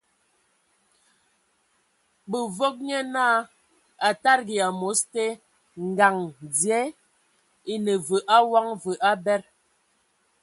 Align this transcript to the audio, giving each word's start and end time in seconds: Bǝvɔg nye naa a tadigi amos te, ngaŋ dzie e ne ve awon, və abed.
Bǝvɔg 2.29 2.75
nye 2.87 2.99
naa 3.13 3.35
a 4.07 4.09
tadigi 4.23 4.57
amos 4.67 4.99
te, 5.13 5.25
ngaŋ 5.89 6.15
dzie 6.51 6.81
e 7.71 7.73
ne 7.83 7.93
ve 8.07 8.17
awon, 8.37 8.67
və 8.83 8.91
abed. 9.11 9.43